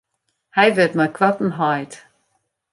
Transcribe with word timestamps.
Hy 0.55 0.67
wurdt 0.75 0.97
mei 0.97 1.11
koarten 1.17 1.51
heit. 1.59 1.93